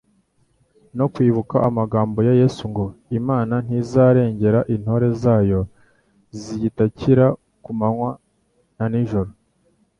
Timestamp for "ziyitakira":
6.39-7.25